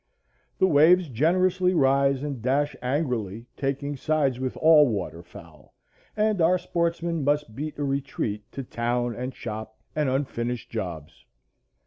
[0.57, 5.75] The waves generously rise and dash angrily, taking sides with all water fowl,
[6.17, 11.23] and our sportsmen must beat a retreat to town and shop and unfinished jobs.